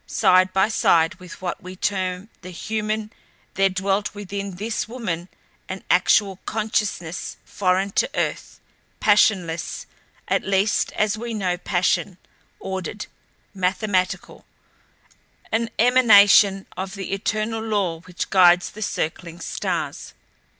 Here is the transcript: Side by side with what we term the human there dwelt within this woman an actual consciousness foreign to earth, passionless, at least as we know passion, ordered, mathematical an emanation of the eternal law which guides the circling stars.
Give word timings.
Side 0.07 0.51
by 0.51 0.67
side 0.67 1.13
with 1.19 1.43
what 1.43 1.61
we 1.61 1.75
term 1.75 2.29
the 2.41 2.49
human 2.49 3.13
there 3.53 3.69
dwelt 3.69 4.15
within 4.15 4.55
this 4.55 4.87
woman 4.87 5.29
an 5.69 5.83
actual 5.91 6.37
consciousness 6.47 7.37
foreign 7.45 7.91
to 7.91 8.09
earth, 8.15 8.59
passionless, 8.99 9.85
at 10.27 10.41
least 10.43 10.91
as 10.93 11.19
we 11.19 11.35
know 11.35 11.55
passion, 11.55 12.17
ordered, 12.59 13.05
mathematical 13.53 14.43
an 15.51 15.69
emanation 15.77 16.65
of 16.75 16.95
the 16.95 17.13
eternal 17.13 17.61
law 17.61 17.99
which 17.99 18.31
guides 18.31 18.71
the 18.71 18.81
circling 18.81 19.39
stars. 19.39 20.15